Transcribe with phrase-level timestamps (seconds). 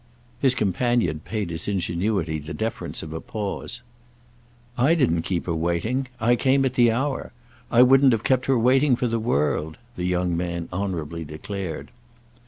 [0.39, 3.83] His companion paid his ingenuity the deference of a pause.
[4.75, 6.07] "I didn't keep her waiting.
[6.19, 7.33] I came at the hour.
[7.69, 11.91] I wouldn't have kept her waiting for the world," the young man honourably declared.